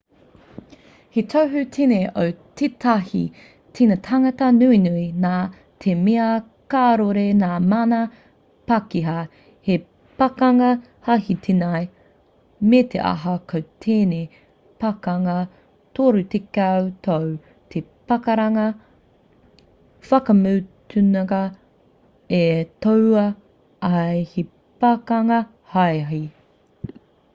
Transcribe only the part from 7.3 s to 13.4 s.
ngā mana pākehā he pakanga hāhī tēnei me te aha